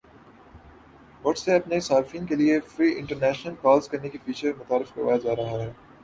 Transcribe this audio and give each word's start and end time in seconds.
what's 1.23 1.47
app 1.49 1.67
نے 1.67 1.79
صارفین 1.79 2.25
کی 2.25 2.35
لیے 2.35 2.59
فری 2.67 2.91
انٹرنیشنل 2.97 3.55
کالز 3.61 3.89
کرنے 3.89 4.09
کا 4.09 4.19
فیچر 4.25 4.51
متعارف 4.57 4.93
کروایا 4.95 5.17
جا 5.17 5.35
رہا 5.35 5.61
ہے 5.61 5.71